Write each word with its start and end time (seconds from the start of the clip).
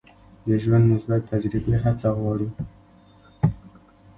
د 0.45 0.47
ژوند 0.63 0.85
مثبتې 0.91 1.25
تجربې 1.31 1.75
هڅه 1.83 2.09
غواړي. 2.17 2.49